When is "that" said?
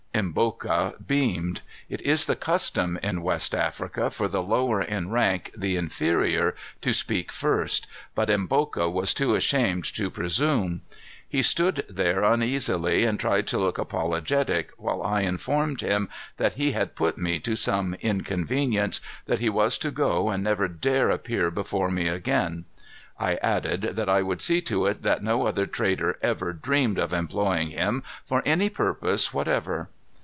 16.37-16.53, 19.25-19.39, 23.95-24.09, 25.01-25.23